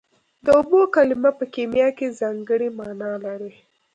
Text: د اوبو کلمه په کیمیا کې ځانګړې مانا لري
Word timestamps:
د 0.45 0.47
اوبو 0.59 0.79
کلمه 0.95 1.31
په 1.39 1.45
کیمیا 1.55 1.87
کې 1.97 2.15
ځانګړې 2.19 2.67
مانا 2.77 3.11
لري 3.25 3.53